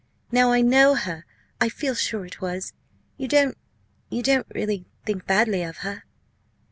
Now 0.31 0.51
I 0.51 0.61
know 0.61 0.95
her 0.95 1.27
I 1.59 1.69
feel 1.69 1.93
sure 1.93 2.25
it 2.25 2.41
was. 2.41 2.73
You 3.17 3.27
don't 3.27 3.55
you 4.09 4.23
don't 4.23 4.47
really 4.49 4.85
think 5.05 5.27
badly 5.27 5.61
of 5.61 5.77
her?" 5.85 6.05